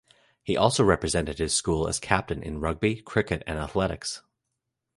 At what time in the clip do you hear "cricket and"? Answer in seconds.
3.03-3.59